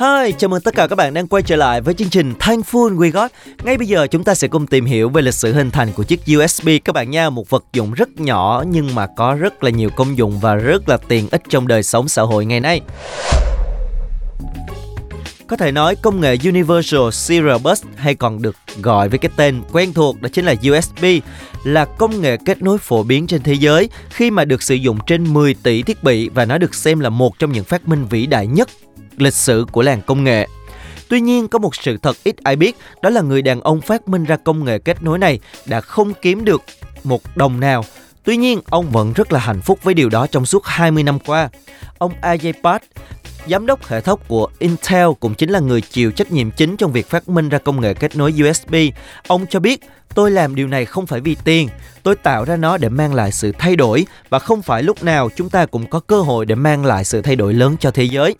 [0.00, 2.96] Hi, chào mừng tất cả các bạn đang quay trở lại với chương trình Thankful
[2.96, 3.30] We Got.
[3.64, 6.02] Ngay bây giờ chúng ta sẽ cùng tìm hiểu về lịch sử hình thành của
[6.02, 7.30] chiếc USB các bạn nha.
[7.30, 10.88] Một vật dụng rất nhỏ nhưng mà có rất là nhiều công dụng và rất
[10.88, 12.80] là tiện ích trong đời sống xã hội ngày nay.
[15.46, 19.62] Có thể nói công nghệ Universal Serial Bus hay còn được gọi với cái tên
[19.72, 21.04] quen thuộc đó chính là USB
[21.64, 24.98] là công nghệ kết nối phổ biến trên thế giới khi mà được sử dụng
[25.06, 28.06] trên 10 tỷ thiết bị và nó được xem là một trong những phát minh
[28.10, 28.68] vĩ đại nhất
[29.16, 30.48] lịch sử của làng công nghệ.
[31.08, 34.08] Tuy nhiên có một sự thật ít ai biết, đó là người đàn ông phát
[34.08, 36.62] minh ra công nghệ kết nối này đã không kiếm được
[37.04, 37.84] một đồng nào.
[38.24, 41.18] Tuy nhiên, ông vẫn rất là hạnh phúc với điều đó trong suốt 20 năm
[41.18, 41.48] qua.
[41.98, 42.82] Ông Ajay Pat,
[43.46, 46.92] giám đốc hệ thống của Intel cũng chính là người chịu trách nhiệm chính trong
[46.92, 48.74] việc phát minh ra công nghệ kết nối USB.
[49.26, 49.80] Ông cho biết,
[50.14, 51.68] tôi làm điều này không phải vì tiền,
[52.02, 55.30] tôi tạo ra nó để mang lại sự thay đổi và không phải lúc nào
[55.36, 58.04] chúng ta cũng có cơ hội để mang lại sự thay đổi lớn cho thế
[58.04, 58.34] giới.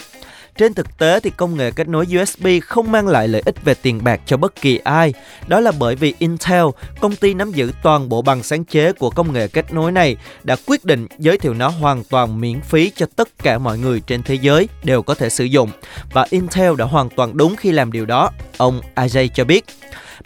[0.59, 3.75] Trên thực tế thì công nghệ kết nối USB không mang lại lợi ích về
[3.75, 5.15] tiền bạc cho bất kỳ ai.
[5.47, 6.65] Đó là bởi vì Intel,
[7.01, 10.17] công ty nắm giữ toàn bộ bằng sáng chế của công nghệ kết nối này,
[10.43, 14.01] đã quyết định giới thiệu nó hoàn toàn miễn phí cho tất cả mọi người
[14.01, 15.71] trên thế giới đều có thể sử dụng.
[16.13, 19.65] Và Intel đã hoàn toàn đúng khi làm điều đó, ông Ajay cho biết.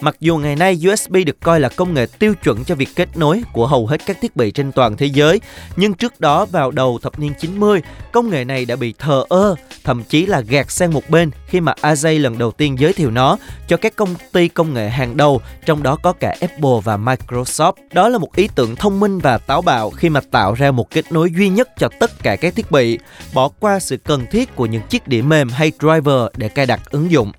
[0.00, 3.08] Mặc dù ngày nay USB được coi là công nghệ tiêu chuẩn cho việc kết
[3.16, 5.40] nối của hầu hết các thiết bị trên toàn thế giới,
[5.76, 9.54] nhưng trước đó vào đầu thập niên 90, công nghệ này đã bị thờ ơ,
[9.84, 13.10] thậm chí là gạt sang một bên khi mà Ajay lần đầu tiên giới thiệu
[13.10, 13.36] nó
[13.68, 17.72] cho các công ty công nghệ hàng đầu, trong đó có cả Apple và Microsoft.
[17.92, 20.90] Đó là một ý tưởng thông minh và táo bạo khi mà tạo ra một
[20.90, 22.98] kết nối duy nhất cho tất cả các thiết bị,
[23.34, 26.80] bỏ qua sự cần thiết của những chiếc đĩa mềm hay driver để cài đặt
[26.90, 27.32] ứng dụng.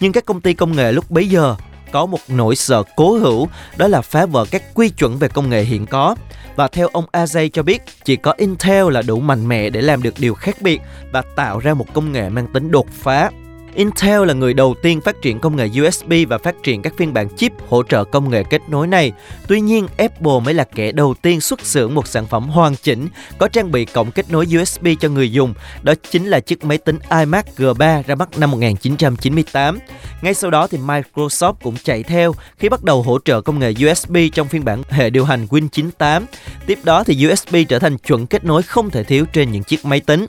[0.00, 1.56] Nhưng các công ty công nghệ lúc bấy giờ
[1.92, 5.50] có một nỗi sợ cố hữu đó là phá vỡ các quy chuẩn về công
[5.50, 6.16] nghệ hiện có.
[6.56, 10.02] Và theo ông Ajay cho biết, chỉ có Intel là đủ mạnh mẽ để làm
[10.02, 10.80] được điều khác biệt
[11.12, 13.30] và tạo ra một công nghệ mang tính đột phá
[13.78, 17.12] Intel là người đầu tiên phát triển công nghệ USB và phát triển các phiên
[17.12, 19.12] bản chip hỗ trợ công nghệ kết nối này.
[19.48, 23.08] Tuy nhiên, Apple mới là kẻ đầu tiên xuất xưởng một sản phẩm hoàn chỉnh
[23.38, 25.54] có trang bị cổng kết nối USB cho người dùng.
[25.82, 29.78] Đó chính là chiếc máy tính iMac G3 ra mắt năm 1998.
[30.22, 33.72] Ngay sau đó thì Microsoft cũng chạy theo khi bắt đầu hỗ trợ công nghệ
[33.90, 36.26] USB trong phiên bản hệ điều hành Win 98.
[36.66, 39.84] Tiếp đó thì USB trở thành chuẩn kết nối không thể thiếu trên những chiếc
[39.84, 40.26] máy tính.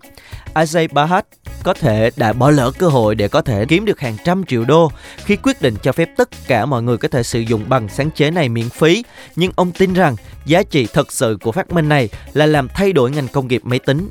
[0.54, 1.28] Ajay Bhatt
[1.64, 4.66] có thể đã bỏ lỡ cơ hội để có thể kiếm được hàng trăm triệu
[4.66, 7.90] đô khi quyết định cho phép tất cả mọi người có thể sử dụng bằng
[7.90, 9.04] sáng chế này miễn phí.
[9.36, 10.16] Nhưng ông tin rằng
[10.46, 13.62] giá trị thật sự của phát minh này là làm thay đổi ngành công nghiệp
[13.66, 14.10] máy tính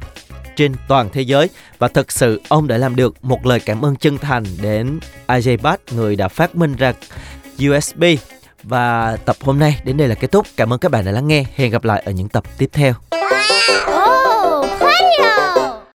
[0.56, 1.48] trên toàn thế giới
[1.78, 5.58] và thật sự, ông đã làm được một lời cảm ơn chân thành đến Ajay
[5.62, 6.92] Bhatt người đã phát minh ra
[7.68, 8.04] USB
[8.62, 10.46] và tập hôm nay đến đây là kết thúc.
[10.56, 11.44] Cảm ơn các bạn đã lắng nghe.
[11.54, 12.94] Hẹn gặp lại ở những tập tiếp theo.